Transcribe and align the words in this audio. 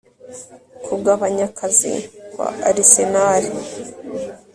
Kugabanya 0.85 1.43
akazi 1.49 1.93
kwa 2.31 2.47
Arsenal 2.69 3.43